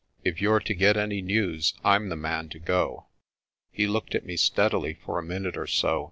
[0.23, 3.05] If you're to get any news, I'm the man to go."
[3.71, 5.99] He looked at me steadily for a minute or so.